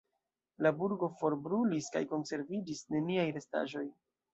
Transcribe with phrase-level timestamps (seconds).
[0.65, 3.91] La burgo forbrulis kaj konserviĝis neniaj restaĵoj.